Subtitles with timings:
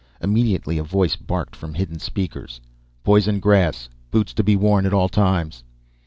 [0.19, 2.59] Immediately a voice barked from hidden speakers.
[3.03, 3.87] "Poison grass.
[4.09, 5.63] Boots to be worn at all times."